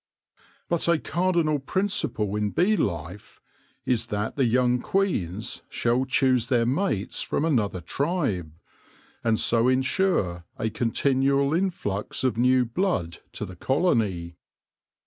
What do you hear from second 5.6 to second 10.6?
shall choose their mates from another tribe, and so ensure